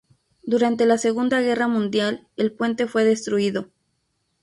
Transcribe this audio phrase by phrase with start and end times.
[0.41, 3.67] Durante la Segunda Guerra Mundial, el puente fue destruido.